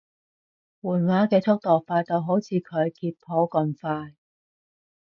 [0.81, 4.15] 換畫嘅速度快到好似佢揭譜咁快